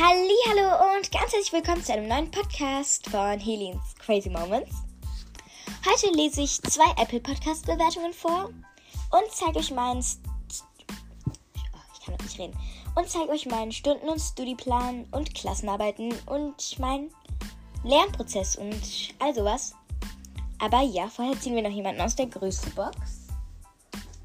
Hallo 0.00 0.94
und 0.94 1.10
ganz 1.10 1.32
herzlich 1.32 1.52
willkommen 1.52 1.82
zu 1.82 1.92
einem 1.92 2.06
neuen 2.06 2.30
Podcast 2.30 3.10
von 3.10 3.40
Helens 3.40 3.96
Crazy 3.98 4.30
Moments. 4.30 4.70
Heute 5.84 6.14
lese 6.14 6.42
ich 6.42 6.62
zwei 6.62 6.88
Apple 7.02 7.18
Podcast 7.18 7.66
Bewertungen 7.66 8.12
vor 8.12 8.44
und 8.44 9.32
zeige 9.32 9.58
euch 9.58 9.72
meinen 9.72 10.00
St 10.00 10.20
oh, 10.86 11.78
ich 11.92 12.06
kann 12.06 12.14
nicht 12.22 12.38
reden 12.38 12.56
und 12.94 13.10
zeige 13.10 13.30
euch 13.30 13.46
meinen 13.46 13.72
Stunden- 13.72 14.08
und 14.08 14.20
Studieplan 14.20 15.04
und 15.10 15.34
Klassenarbeiten 15.34 16.14
und 16.26 16.78
meinen 16.78 17.10
Lernprozess 17.82 18.54
und 18.54 18.80
all 19.18 19.34
sowas. 19.34 19.74
Aber 20.60 20.82
ja, 20.82 21.08
vorher 21.08 21.40
ziehen 21.40 21.56
wir 21.56 21.62
noch 21.62 21.74
jemanden 21.74 22.02
aus 22.02 22.14
der 22.14 22.26
Größebox. 22.26 22.96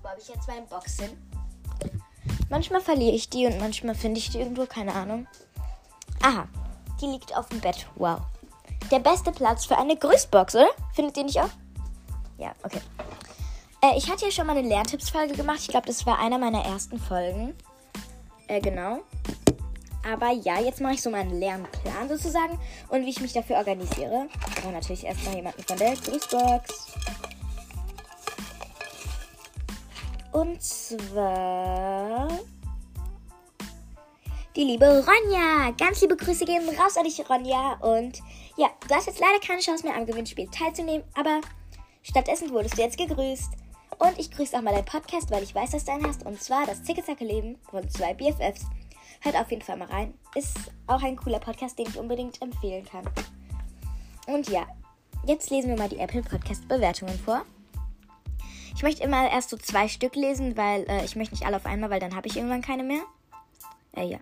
Wo 0.03 0.07
habe 0.07 0.21
ich 0.21 0.27
jetzt 0.27 0.47
meine 0.47 0.67
Box 0.67 0.99
hin? 0.99 1.17
Manchmal 2.51 2.81
verliere 2.81 3.15
ich 3.15 3.27
die 3.27 3.47
und 3.47 3.57
manchmal 3.57 3.95
finde 3.95 4.19
ich 4.19 4.29
die 4.29 4.37
irgendwo, 4.37 4.67
keine 4.67 4.93
Ahnung. 4.93 5.25
Aha, 6.23 6.47
die 7.01 7.07
liegt 7.07 7.35
auf 7.35 7.49
dem 7.49 7.59
Bett. 7.59 7.85
Wow. 7.95 8.21
Der 8.89 8.99
beste 8.99 9.33
Platz 9.33 9.65
für 9.65 9.77
eine 9.77 9.97
Grüßbox, 9.97 10.55
oder? 10.55 10.69
Findet 10.93 11.17
ihr 11.17 11.25
nicht 11.25 11.39
auch? 11.39 11.49
Ja, 12.37 12.53
okay. 12.63 12.79
Äh, 13.81 13.97
ich 13.97 14.09
hatte 14.09 14.25
ja 14.25 14.31
schon 14.31 14.47
mal 14.47 14.55
eine 14.55 14.67
Lerntipps-Folge 14.67 15.33
gemacht. 15.33 15.59
Ich 15.59 15.67
glaube, 15.67 15.87
das 15.87 16.05
war 16.05 16.19
einer 16.19 16.37
meiner 16.37 16.63
ersten 16.63 16.97
Folgen. 16.97 17.53
Äh, 18.47 18.61
genau. 18.61 19.01
Aber 20.09 20.31
ja, 20.31 20.61
jetzt 20.61 20.79
mache 20.79 20.93
ich 20.93 21.01
so 21.01 21.09
meinen 21.09 21.37
Lernplan 21.39 22.07
sozusagen 22.07 22.57
und 22.87 23.05
wie 23.05 23.09
ich 23.09 23.19
mich 23.19 23.33
dafür 23.33 23.57
organisiere. 23.57 24.29
Aber 24.61 24.71
natürlich 24.71 25.05
erstmal 25.05 25.35
jemanden 25.35 25.63
von 25.63 25.77
der 25.77 25.95
Grüßbox. 25.95 26.87
Und 30.31 30.61
zwar 30.61 32.29
die 34.55 34.63
liebe 34.63 34.85
Ronja. 34.85 35.71
Ganz 35.77 36.01
liebe 36.01 36.15
Grüße 36.15 36.45
gehen 36.45 36.67
raus 36.77 36.97
an 36.97 37.05
dich, 37.05 37.27
Ronja. 37.27 37.73
Und 37.81 38.21
ja, 38.55 38.69
du 38.87 38.93
hast 38.93 39.07
jetzt 39.07 39.19
leider 39.19 39.39
keine 39.39 39.61
Chance 39.61 39.85
mehr 39.85 39.95
am 39.95 40.05
Gewinnspiel 40.05 40.47
teilzunehmen, 40.49 41.03
aber 41.15 41.41
stattdessen 42.03 42.51
wurdest 42.51 42.77
du 42.77 42.81
jetzt 42.81 42.97
gegrüßt. 42.97 43.51
Und 43.99 44.19
ich 44.19 44.31
grüße 44.31 44.57
auch 44.57 44.61
mal 44.61 44.73
deinen 44.73 44.85
Podcast, 44.85 45.31
weil 45.31 45.43
ich 45.43 45.55
weiß, 45.55 45.71
dass 45.71 45.85
du 45.85 45.91
einen 45.91 46.07
hast. 46.07 46.25
Und 46.25 46.41
zwar 46.41 46.65
das 46.65 46.83
Zicke-Zacke-Leben 46.83 47.57
von 47.69 47.89
zwei 47.89 48.13
BFFs. 48.13 48.65
Hört 49.21 49.37
auf 49.37 49.49
jeden 49.49 49.61
Fall 49.61 49.77
mal 49.77 49.87
rein. 49.87 50.13
Ist 50.35 50.55
auch 50.87 51.01
ein 51.01 51.15
cooler 51.15 51.39
Podcast, 51.39 51.79
den 51.79 51.87
ich 51.87 51.97
unbedingt 51.97 52.41
empfehlen 52.41 52.85
kann. 52.85 53.05
Und 54.27 54.49
ja, 54.49 54.67
jetzt 55.25 55.49
lesen 55.49 55.69
wir 55.69 55.77
mal 55.77 55.89
die 55.89 55.99
Apple 55.99 56.21
Podcast 56.21 56.67
Bewertungen 56.67 57.17
vor. 57.17 57.43
Ich 58.75 58.83
möchte 58.83 59.03
immer 59.03 59.31
erst 59.31 59.49
so 59.49 59.57
zwei 59.57 59.87
Stück 59.87 60.15
lesen, 60.15 60.57
weil 60.57 60.83
äh, 60.89 61.05
ich 61.05 61.15
möchte 61.15 61.35
nicht 61.35 61.45
alle 61.45 61.57
auf 61.57 61.65
einmal, 61.65 61.89
weil 61.89 61.99
dann 61.99 62.15
habe 62.15 62.27
ich 62.27 62.35
irgendwann 62.35 62.61
keine 62.61 62.83
mehr. 62.83 63.03
Äh, 63.95 64.07
ja. 64.07 64.19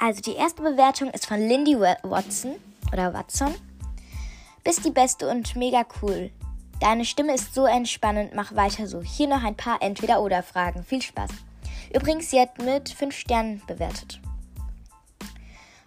Also 0.00 0.20
die 0.20 0.34
erste 0.34 0.62
Bewertung 0.62 1.10
ist 1.10 1.26
von 1.26 1.40
Lindy 1.40 1.78
Watson 1.78 2.54
oder 2.92 3.12
Watson. 3.12 3.54
Bist 4.62 4.84
die 4.84 4.90
Beste 4.90 5.28
und 5.28 5.56
mega 5.56 5.84
cool. 6.02 6.30
Deine 6.80 7.04
Stimme 7.04 7.34
ist 7.34 7.54
so 7.54 7.66
entspannend, 7.66 8.34
mach 8.34 8.54
weiter 8.54 8.86
so. 8.86 9.02
Hier 9.02 9.26
noch 9.26 9.42
ein 9.42 9.56
paar 9.56 9.82
Entweder-Oder-Fragen. 9.82 10.84
Viel 10.84 11.02
Spaß. 11.02 11.30
Übrigens, 11.92 12.30
sie 12.30 12.40
hat 12.40 12.58
mit 12.58 12.88
5 12.88 13.16
Sternen 13.16 13.62
bewertet. 13.66 14.20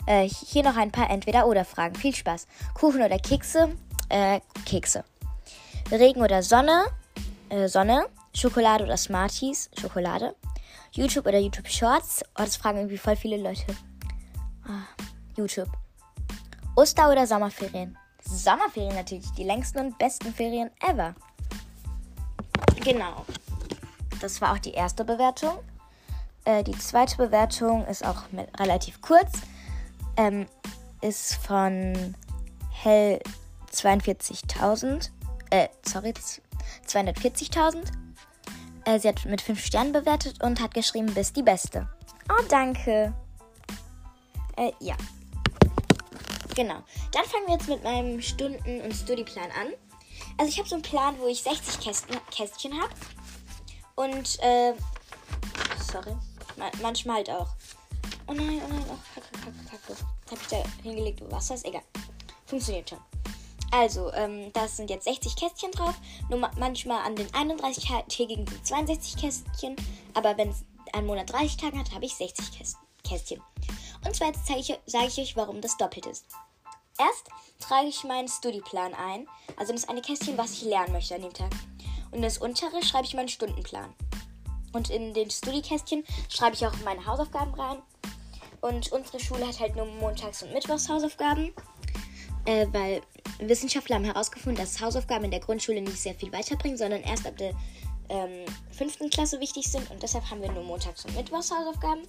Äh, 0.06 0.28
hier 0.28 0.64
noch 0.64 0.75
ein 0.75 0.92
paar 0.92 1.09
Entweder-Oder-Fragen. 1.09 1.96
Viel 1.96 2.14
Spaß. 2.14 2.48
Kuchen 2.73 3.02
oder 3.02 3.20
Kekse? 3.20 3.78
Äh, 4.09 4.42
Kekse. 4.66 5.06
Regen 5.90 6.22
oder 6.22 6.44
Sonne? 6.44 6.88
Äh, 7.48 7.70
Sonne. 7.70 8.08
Schokolade 8.36 8.84
oder 8.84 8.98
Smarties? 8.98 9.70
Schokolade. 9.80 10.36
YouTube 10.92 11.28
oder 11.28 11.40
YouTube 11.40 11.70
Shorts? 11.70 12.23
Oh, 12.38 12.44
das 12.44 12.58
fragen 12.58 12.80
irgendwie 12.80 12.98
voll 12.98 13.16
viele 13.16 13.38
Leute. 13.38 13.66
Ah, 14.66 14.84
YouTube. 15.36 15.70
Oster- 16.75 17.12
oder 17.12 17.28
Sommerferien? 17.28 17.97
Sommerferien 18.24 18.96
natürlich. 18.96 19.30
Die 19.31 19.44
längsten 19.44 19.80
und 19.80 19.97
besten 19.97 20.34
Ferien 20.34 20.69
ever. 20.81 21.16
Genau. 22.84 23.25
Das 24.22 24.40
war 24.41 24.53
auch 24.53 24.59
die 24.59 24.72
erste 24.72 25.03
Bewertung. 25.03 25.59
Äh, 26.46 26.63
die 26.63 26.78
zweite 26.78 27.18
Bewertung 27.18 27.86
ist 27.88 28.06
auch 28.06 28.24
relativ 28.58 29.02
kurz. 29.02 29.31
Ähm, 30.18 30.47
ist 31.02 31.36
von 31.36 32.16
Hell 32.72 33.19
42.000. 33.72 35.09
Äh, 35.50 35.68
sorry, 35.86 36.13
240.000. 36.88 37.91
Äh, 38.86 39.00
sie 39.00 39.07
hat 39.07 39.25
mit 39.25 39.41
5 39.41 39.63
Sternen 39.63 39.91
bewertet 39.91 40.44
und 40.44 40.62
hat 40.62 40.74
geschrieben, 40.74 41.13
bist 41.13 41.36
die 41.36 41.44
Beste. 41.44 41.88
Oh, 42.30 42.44
danke. 42.50 43.13
Äh, 44.57 44.72
ja. 44.79 44.95
Genau. 46.56 46.84
Dann 47.12 47.25
fangen 47.25 47.47
wir 47.47 47.53
jetzt 47.53 47.67
mit 47.67 47.84
meinem 47.84 48.22
Stunden- 48.22 48.81
und 48.81 48.94
Studieplan 48.94 49.51
an. 49.51 49.73
Also 50.38 50.50
ich 50.50 50.59
habe 50.59 50.67
so 50.67 50.75
einen 50.75 50.84
Plan, 50.84 51.16
wo 51.19 51.28
ich 51.28 51.41
60 51.41 51.79
Kästen, 51.79 52.17
Kästchen 52.29 52.79
habe. 52.79 52.94
Und, 53.95 54.39
äh, 54.41 54.73
sorry 55.91 56.16
manchmal 56.81 57.17
halt 57.17 57.29
auch. 57.29 57.47
Oh 58.28 58.34
nein, 58.34 58.62
oh 58.63 58.67
nein, 58.69 58.85
oh, 58.89 58.97
kacke, 59.16 59.31
kacke, 59.31 59.66
kacke. 59.69 60.00
Hab 60.29 60.41
ich 60.41 60.47
da 60.47 60.63
hingelegt, 60.83 61.22
Wasser 61.31 61.56
ist? 61.56 61.66
Egal. 61.66 61.81
Funktioniert 62.45 62.89
schon. 62.89 63.00
Also, 63.72 64.12
ähm, 64.13 64.51
das 64.53 64.78
sind 64.78 64.89
jetzt 64.89 65.06
60 65.06 65.35
Kästchen 65.35 65.72
drauf. 65.72 65.95
Nur 66.29 66.39
manchmal 66.57 67.06
an 67.06 67.16
den 67.16 67.28
31-tägigen 67.28 68.47
sind 68.47 68.66
62 68.66 69.18
Kästchen. 69.18 69.75
Aber 70.13 70.38
wenn 70.38 70.50
es 70.50 70.63
einen 70.94 71.07
Monat 71.07 71.31
30 71.31 71.57
Tage 71.57 71.79
hat, 71.79 71.94
habe 71.94 72.06
ich 72.06 72.16
60 72.16 72.73
Kästchen. 73.03 73.41
Und 74.06 74.16
zwar 74.16 74.34
sage 74.34 74.59
ich, 74.59 74.79
sag 74.85 75.07
ich 75.07 75.17
euch, 75.17 75.35
warum 75.35 75.62
das 75.62 75.78
doppelt 75.78 76.06
ist. 76.06 76.25
Erst 77.00 77.29
trage 77.59 77.88
ich 77.88 78.03
meinen 78.03 78.28
Studieplan 78.28 78.94
ein. 78.94 79.28
Also 79.57 79.73
das 79.73 79.88
eine 79.88 80.01
Kästchen, 80.01 80.38
was 80.38 80.53
ich 80.53 80.63
lernen 80.63 80.94
möchte 80.94 81.16
an 81.16 81.22
dem 81.22 81.34
Tag. 81.34 81.51
Und 82.12 82.22
das 82.22 82.38
untere 82.38 82.84
schreibe 82.84 83.06
ich 83.06 83.13
meinen 83.13 83.29
Stundenplan. 83.29 83.94
Und 84.73 84.89
in 84.89 85.13
den 85.13 85.29
Studikästchen 85.29 86.03
schreibe 86.29 86.56
ich 86.56 86.66
auch 86.66 86.73
meine 86.84 87.06
Hausaufgaben 87.06 87.53
rein. 87.53 87.81
Und 88.62 88.91
unsere 88.91 89.19
Schule 89.19 89.47
hat 89.47 89.59
halt 89.59 89.75
nur 89.75 89.85
Montags- 89.85 90.44
und 90.44 90.53
Mittwochs 90.53 90.88
Hausaufgaben. 90.88 91.53
Äh, 92.45 92.68
weil 92.72 93.01
Wissenschaftler 93.39 93.95
haben 93.95 94.06
herausgefunden, 94.06 94.63
dass 94.63 94.79
Hausaufgaben 94.79 95.25
in 95.25 95.31
der 95.31 95.39
Grundschule 95.39 95.81
nicht 95.81 96.00
sehr 96.00 96.16
viel 96.16 96.31
weiterbringen, 96.31 96.78
sondern 96.78 97.01
erst 97.01 97.25
ab 97.25 97.38
der 97.38 97.53
ähm, 98.09 98.45
fünften 98.72 99.09
Klasse 99.09 99.39
wichtig 99.39 99.69
sind. 99.69 99.89
Und 99.91 100.03
deshalb 100.03 100.29
haben 100.29 100.41
wir 100.41 100.51
nur 100.51 100.63
Montags- 100.63 101.06
und 101.06 101.16
Mittwochs 101.16 101.51
Hausaufgaben. 101.51 102.03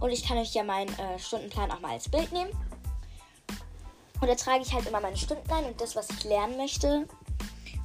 Und 0.00 0.10
ich 0.10 0.26
kann 0.26 0.38
euch 0.38 0.54
ja 0.54 0.64
meinen 0.64 0.88
äh, 0.98 1.18
Stundenplan 1.18 1.70
auch 1.70 1.80
mal 1.80 1.92
als 1.92 2.08
Bild 2.08 2.32
nehmen. 2.32 2.50
Und 4.20 4.28
da 4.28 4.34
trage 4.34 4.62
ich 4.62 4.72
halt 4.72 4.86
immer 4.86 5.00
meine 5.00 5.16
Stunden 5.16 5.50
ein 5.50 5.64
und 5.64 5.80
das, 5.80 5.96
was 5.96 6.10
ich 6.10 6.24
lernen 6.24 6.56
möchte. 6.56 7.06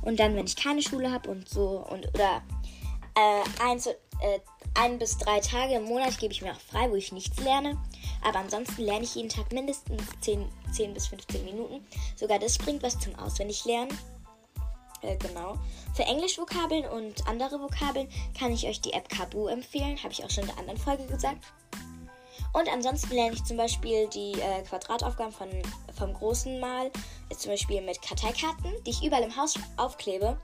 Und 0.01 0.19
dann, 0.19 0.35
wenn 0.35 0.45
ich 0.45 0.55
keine 0.55 0.81
Schule 0.81 1.11
habe 1.11 1.29
und 1.29 1.47
so 1.47 1.85
und 1.89 2.07
oder 2.13 2.41
äh, 3.15 3.63
ein, 3.63 3.79
äh, 3.79 4.39
ein 4.75 4.99
bis 4.99 5.17
drei 5.17 5.39
Tage 5.39 5.75
im 5.75 5.85
Monat 5.85 6.17
gebe 6.17 6.33
ich 6.33 6.41
mir 6.41 6.51
auch 6.51 6.59
frei, 6.59 6.89
wo 6.89 6.95
ich 6.95 7.11
nichts 7.11 7.39
lerne. 7.39 7.77
Aber 8.23 8.39
ansonsten 8.39 8.83
lerne 8.83 9.03
ich 9.03 9.15
jeden 9.15 9.29
Tag 9.29 9.51
mindestens 9.51 10.03
10, 10.21 10.47
10 10.71 10.93
bis 10.93 11.07
15 11.07 11.45
Minuten. 11.45 11.85
Sogar 12.15 12.39
das 12.39 12.57
bringt 12.57 12.83
was 12.83 12.99
zum 12.99 13.15
Auswendiglernen. 13.15 13.97
Äh, 15.01 15.17
genau. 15.17 15.57
Für 15.93 16.03
Englisch-Vokabeln 16.03 16.85
und 16.85 17.27
andere 17.27 17.59
Vokabeln 17.61 18.09
kann 18.37 18.51
ich 18.51 18.67
euch 18.67 18.81
die 18.81 18.93
App 18.93 19.09
Kabu 19.09 19.47
empfehlen. 19.47 19.97
Habe 20.03 20.11
ich 20.11 20.23
auch 20.23 20.29
schon 20.29 20.43
in 20.43 20.49
der 20.49 20.59
anderen 20.59 20.79
Folge 20.79 21.05
gesagt. 21.05 21.45
Und 22.55 22.69
ansonsten 22.69 23.13
lerne 23.13 23.33
ich 23.33 23.43
zum 23.43 23.57
Beispiel 23.57 24.07
die 24.07 24.31
äh, 24.31 24.61
Quadrataufgaben 24.61 25.33
von, 25.33 25.49
vom 25.93 26.13
großen 26.13 26.57
Mal. 26.61 26.89
Zum 27.37 27.51
Beispiel 27.51 27.81
mit 27.81 28.01
Karteikarten, 28.01 28.71
die 28.85 28.91
ich 28.91 29.03
überall 29.03 29.23
im 29.23 29.35
Haus 29.35 29.55
aufklebe. 29.75 30.39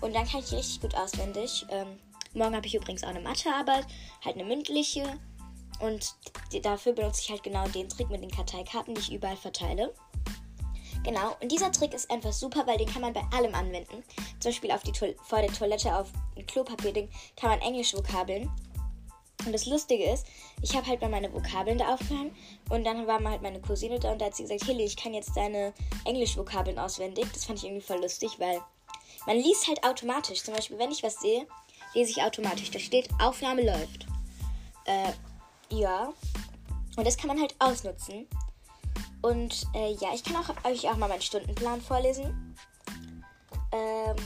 Und 0.00 0.14
dann 0.14 0.26
kann 0.26 0.40
ich 0.40 0.46
die 0.46 0.54
richtig 0.54 0.80
gut 0.80 0.94
auswendig. 0.94 1.66
Ähm, 1.68 1.98
morgen 2.32 2.56
habe 2.56 2.66
ich 2.66 2.74
übrigens 2.74 3.04
auch 3.04 3.10
eine 3.10 3.20
Mathearbeit, 3.20 3.86
halt 4.24 4.36
eine 4.36 4.44
mündliche. 4.44 5.04
Und 5.80 6.14
dafür 6.62 6.94
benutze 6.94 7.20
ich 7.20 7.30
halt 7.30 7.42
genau 7.42 7.68
den 7.68 7.86
Trick 7.86 8.08
mit 8.08 8.22
den 8.22 8.30
Karteikarten, 8.30 8.94
die 8.94 9.02
ich 9.02 9.12
überall 9.12 9.36
verteile. 9.36 9.92
Genau, 11.04 11.36
und 11.42 11.52
dieser 11.52 11.70
Trick 11.70 11.92
ist 11.92 12.10
einfach 12.10 12.32
super, 12.32 12.66
weil 12.66 12.78
den 12.78 12.88
kann 12.88 13.02
man 13.02 13.12
bei 13.12 13.24
allem 13.36 13.54
anwenden. 13.54 14.02
Zum 14.40 14.52
Beispiel 14.52 14.70
auf 14.70 14.84
die 14.84 14.92
vor 14.94 15.40
der 15.42 15.52
Toilette 15.52 15.94
auf 15.94 16.08
ein 16.34 16.46
Klopapierding 16.46 17.10
kann 17.36 17.50
man 17.50 17.60
englische 17.60 17.98
Vokabeln. 17.98 18.50
Und 19.44 19.52
das 19.52 19.66
Lustige 19.66 20.04
ist, 20.04 20.26
ich 20.60 20.76
habe 20.76 20.86
halt 20.86 21.00
mal 21.00 21.10
meine 21.10 21.32
Vokabeln 21.32 21.78
da 21.78 21.94
aufgehangen 21.94 22.34
und 22.70 22.84
dann 22.84 23.06
war 23.06 23.20
mal 23.20 23.32
halt 23.32 23.42
meine 23.42 23.60
Cousine 23.60 23.98
da 23.98 24.12
und 24.12 24.20
da 24.20 24.26
hat 24.26 24.36
sie 24.36 24.44
gesagt, 24.44 24.64
Hilly, 24.64 24.84
ich 24.84 24.96
kann 24.96 25.14
jetzt 25.14 25.36
deine 25.36 25.72
Englisch-Vokabeln 26.04 26.78
auswendig. 26.78 27.26
Das 27.32 27.44
fand 27.44 27.58
ich 27.58 27.64
irgendwie 27.64 27.84
voll 27.84 28.00
lustig, 28.00 28.38
weil 28.38 28.60
man 29.26 29.36
liest 29.36 29.68
halt 29.68 29.82
automatisch. 29.84 30.42
Zum 30.42 30.54
Beispiel, 30.54 30.78
wenn 30.78 30.90
ich 30.90 31.02
was 31.02 31.20
sehe, 31.20 31.46
lese 31.94 32.10
ich 32.10 32.22
automatisch. 32.22 32.70
Da 32.70 32.78
steht, 32.78 33.08
Aufnahme 33.20 33.64
läuft. 33.64 34.06
Äh, 34.84 35.12
ja. 35.74 36.12
Und 36.96 37.06
das 37.06 37.16
kann 37.16 37.28
man 37.28 37.40
halt 37.40 37.54
ausnutzen. 37.58 38.26
Und 39.22 39.66
äh, 39.74 39.92
ja, 39.94 40.08
ich 40.14 40.24
kann 40.24 40.36
auch, 40.36 40.64
euch 40.64 40.88
auch 40.88 40.96
mal 40.96 41.08
meinen 41.08 41.22
Stundenplan 41.22 41.80
vorlesen. 41.80 42.56
Ähm, 43.72 44.16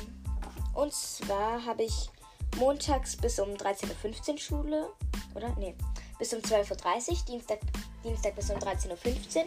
und 0.74 0.92
zwar 0.92 1.64
habe 1.64 1.84
ich 1.84 2.10
montags 2.56 3.16
bis 3.16 3.38
um 3.38 3.50
13.15 3.50 4.32
Uhr 4.32 4.38
Schule. 4.38 4.90
Oder? 5.36 5.54
Nee. 5.58 5.74
bis 6.18 6.32
um 6.32 6.40
12.30 6.40 7.10
Uhr, 7.10 7.16
Dienstag, 7.28 7.58
Dienstag 8.02 8.34
bis 8.34 8.50
um 8.50 8.58
13.15 8.58 8.90
Uhr, 8.90 9.44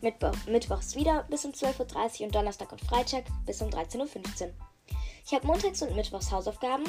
Mittwoch, 0.00 0.32
Mittwochs 0.46 0.94
wieder 0.94 1.24
bis 1.28 1.44
um 1.44 1.50
12.30 1.50 2.20
Uhr 2.20 2.26
und 2.26 2.34
Donnerstag 2.34 2.70
und 2.70 2.80
Freitag 2.80 3.24
bis 3.44 3.60
um 3.60 3.68
13.15 3.68 3.98
Uhr. 3.98 4.50
Ich 5.26 5.32
habe 5.32 5.46
montags 5.46 5.82
und 5.82 5.96
mittwochs 5.96 6.30
Hausaufgaben. 6.30 6.84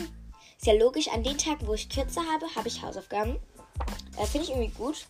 Ist 0.57 0.67
ja 0.67 0.73
logisch, 0.73 1.07
an 1.07 1.23
den 1.23 1.37
Tagen, 1.37 1.65
wo 1.67 1.73
ich 1.73 1.89
kürzer 1.89 2.21
habe, 2.31 2.45
habe 2.55 2.67
ich 2.67 2.81
Hausaufgaben. 2.81 3.37
Äh, 4.17 4.25
Finde 4.25 4.45
ich 4.45 4.49
irgendwie 4.51 4.73
gut. 4.73 5.07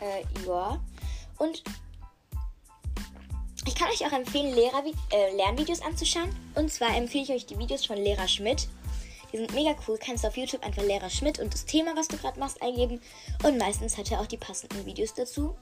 Äh, 0.00 0.24
ja. 0.46 0.80
Und 1.38 1.62
ich 3.66 3.74
kann 3.74 3.88
euch 3.88 4.04
auch 4.06 4.12
empfehlen, 4.12 4.54
Lehrer 4.54 4.82
äh, 5.10 5.36
Lernvideos 5.36 5.82
anzuschauen. 5.82 6.34
Und 6.54 6.72
zwar 6.72 6.96
empfehle 6.96 7.24
ich 7.24 7.30
euch 7.30 7.46
die 7.46 7.58
Videos 7.58 7.86
von 7.86 7.96
Lehrer 7.96 8.28
Schmidt. 8.28 8.68
Die 9.32 9.38
sind 9.38 9.54
mega 9.54 9.74
cool. 9.86 9.98
Kannst 9.98 10.24
du 10.24 10.28
auf 10.28 10.36
YouTube 10.36 10.64
einfach 10.64 10.82
Lehrer 10.82 11.10
Schmidt 11.10 11.38
und 11.38 11.52
das 11.52 11.64
Thema, 11.64 11.96
was 11.96 12.08
du 12.08 12.16
gerade 12.16 12.38
machst, 12.38 12.60
eingeben. 12.62 13.00
Und 13.42 13.58
meistens 13.58 13.96
hat 13.96 14.10
er 14.10 14.20
auch 14.20 14.26
die 14.26 14.36
passenden 14.36 14.84
Videos 14.84 15.14
dazu. 15.14 15.56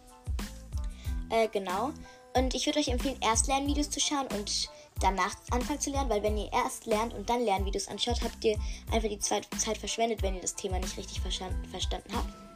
Äh, 1.31 1.49
genau. 1.49 1.93
Und 2.37 2.55
ich 2.55 2.67
würde 2.67 2.79
euch 2.79 2.89
empfehlen, 2.89 3.19
erst 3.23 3.47
Lernvideos 3.47 3.91
zu 3.91 4.01
schauen 4.01 4.27
und 4.37 4.69
danach 5.01 5.35
anfangen 5.51 5.81
zu 5.81 5.91
lernen, 5.91 6.11
weil 6.11 6.23
wenn 6.23 6.37
ihr 6.37 6.53
erst 6.53 6.87
lernt 6.87 7.15
und 7.15 7.29
dann 7.29 7.45
Lernvideos 7.45 7.89
anschaut, 7.89 8.23
habt 8.23 8.45
ihr 8.45 8.57
einfach 8.93 9.09
die 9.09 9.19
Zeit 9.19 9.47
verschwendet, 9.79 10.23
wenn 10.23 10.35
ihr 10.35 10.41
das 10.41 10.55
Thema 10.55 10.79
nicht 10.79 10.97
richtig 10.97 11.21
verstanden, 11.21 11.65
verstanden 11.69 12.15
habt. 12.15 12.51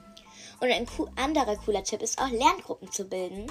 Und 0.61 0.71
ein 0.71 0.87
anderer 1.17 1.57
cooler 1.57 1.83
Tipp 1.83 2.03
ist 2.03 2.19
auch 2.21 2.31
Lerngruppen 2.31 2.91
zu 2.91 3.05
bilden. 3.05 3.51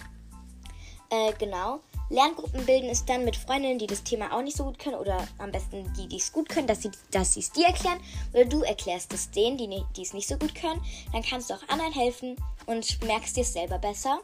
Äh, 1.13 1.33
genau. 1.37 1.79
Lerngruppen 2.09 2.65
bilden 2.65 2.89
ist 2.89 3.07
dann 3.07 3.23
mit 3.23 3.35
Freundinnen, 3.35 3.77
die 3.77 3.85
das 3.85 4.03
Thema 4.03 4.35
auch 4.35 4.41
nicht 4.41 4.57
so 4.57 4.63
gut 4.63 4.79
können 4.79 4.95
oder 4.95 5.27
am 5.37 5.51
besten 5.51 5.91
die, 5.93 6.07
die 6.07 6.17
es 6.17 6.31
gut 6.31 6.49
können, 6.49 6.65
dass 6.65 6.81
sie 6.81 6.89
dass 7.11 7.37
es 7.37 7.51
dir 7.51 7.67
erklären 7.67 7.99
oder 8.33 8.45
du 8.45 8.63
erklärst 8.63 9.13
es 9.13 9.29
denen, 9.29 9.57
die, 9.57 9.83
die 9.95 10.01
es 10.01 10.13
nicht 10.13 10.27
so 10.27 10.37
gut 10.37 10.55
können. 10.55 10.81
Dann 11.11 11.21
kannst 11.21 11.49
du 11.49 11.53
auch 11.53 11.69
anderen 11.69 11.93
helfen 11.93 12.35
und 12.65 13.03
merkst 13.03 13.37
dir 13.37 13.41
es 13.41 13.53
selber 13.53 13.77
besser. 13.77 14.21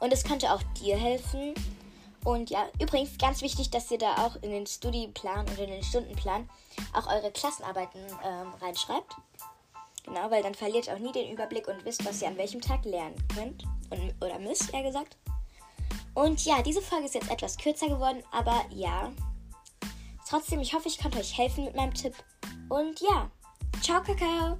Und 0.00 0.14
es 0.14 0.24
könnte 0.24 0.50
auch 0.50 0.62
dir 0.80 0.96
helfen. 0.96 1.54
Und 2.24 2.48
ja, 2.48 2.66
übrigens 2.80 3.18
ganz 3.18 3.42
wichtig, 3.42 3.70
dass 3.70 3.90
ihr 3.90 3.98
da 3.98 4.26
auch 4.26 4.36
in 4.36 4.50
den 4.50 4.66
Studienplan 4.66 5.46
oder 5.52 5.64
in 5.64 5.70
den 5.70 5.82
Stundenplan 5.82 6.48
auch 6.94 7.06
eure 7.06 7.30
Klassenarbeiten 7.30 8.00
ähm, 8.24 8.54
reinschreibt. 8.62 9.14
Genau, 10.04 10.30
weil 10.30 10.42
dann 10.42 10.54
verliert 10.54 10.86
ihr 10.86 10.94
auch 10.94 10.98
nie 10.98 11.12
den 11.12 11.30
Überblick 11.30 11.68
und 11.68 11.84
wisst, 11.84 12.04
was 12.06 12.22
ihr 12.22 12.28
an 12.28 12.38
welchem 12.38 12.62
Tag 12.62 12.84
lernen 12.86 13.16
könnt. 13.34 13.64
Und, 13.90 14.14
oder 14.22 14.38
müsst, 14.38 14.72
eher 14.72 14.82
gesagt. 14.82 15.16
Und 16.16 16.46
ja, 16.46 16.62
diese 16.62 16.80
Folge 16.80 17.04
ist 17.04 17.14
jetzt 17.14 17.30
etwas 17.30 17.58
kürzer 17.58 17.88
geworden, 17.88 18.22
aber 18.32 18.64
ja. 18.70 19.12
Trotzdem, 20.26 20.60
ich 20.60 20.72
hoffe, 20.72 20.88
ich 20.88 20.98
konnte 20.98 21.18
euch 21.18 21.36
helfen 21.36 21.64
mit 21.64 21.76
meinem 21.76 21.92
Tipp. 21.92 22.14
Und 22.70 22.98
ja, 23.02 23.30
ciao, 23.82 24.02
Kakao! 24.02 24.56